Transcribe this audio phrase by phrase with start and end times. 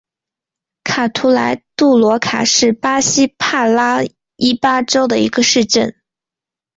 [0.83, 4.01] 卡图莱杜罗卡是巴西帕拉
[4.35, 5.95] 伊巴州的一个市镇。